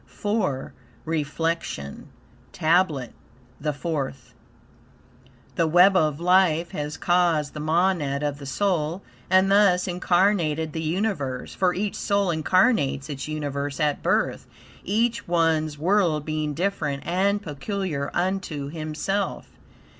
[0.19, 0.71] IV
[1.05, 2.09] REFLECTION
[2.53, 3.13] TABLET
[3.59, 4.33] THE FOURTH
[5.53, 10.81] The web of life has caught the monad of the soul and thus incarnated the
[10.81, 14.47] universe, for each soul incarnates its universe at birth,
[14.83, 19.51] each one's world being different, and peculiar unto himself.